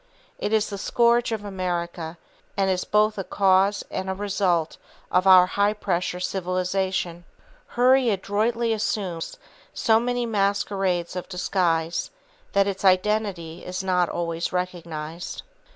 [0.39, 2.17] It is the scourge of America;
[2.57, 4.77] and is both a cause and a result
[5.11, 7.23] of our high pressure civilization.
[7.77, 9.37] Hurry adroitly assumes
[9.75, 12.09] so many masquerades of disguise
[12.53, 15.43] that its identity is not always recognized.